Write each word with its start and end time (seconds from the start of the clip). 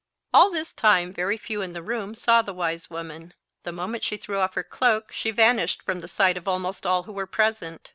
All 0.33 0.49
this 0.49 0.73
time 0.73 1.13
very 1.13 1.37
few 1.37 1.61
in 1.61 1.73
the 1.73 1.83
room 1.83 2.15
saw 2.15 2.41
the 2.41 2.55
wise 2.55 2.89
woman. 2.89 3.35
The 3.61 3.71
moment 3.71 4.03
she 4.03 4.17
threw 4.17 4.39
off 4.39 4.55
her 4.55 4.63
cloak 4.63 5.11
she 5.11 5.29
vanished 5.29 5.83
from 5.83 5.99
the 5.99 6.07
sight 6.07 6.37
of 6.37 6.47
almost 6.47 6.87
all 6.87 7.03
who 7.03 7.13
were 7.13 7.27
present. 7.27 7.87